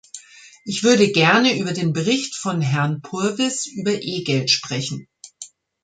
Ich 0.65 0.81
würde 0.81 1.11
gerne 1.11 1.59
über 1.59 1.73
den 1.73 1.93
Bericht 1.93 2.35
von 2.35 2.59
Herrn 2.59 3.03
Purvis 3.03 3.67
über 3.67 4.01
E-Geld 4.01 4.49
sprechen. 4.49 5.07